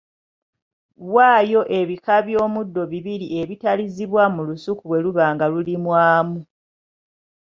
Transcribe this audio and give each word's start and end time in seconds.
Waayo 1.13 1.61
ebika 1.79 2.15
by’omuddo 2.25 2.81
bibiri 2.91 3.27
ebitalizibwa 3.41 4.23
mu 4.35 4.41
lusuku 4.47 4.83
bwe 4.87 4.99
luba 5.05 5.25
nga 5.33 5.45
lulimwamu. 5.51 6.39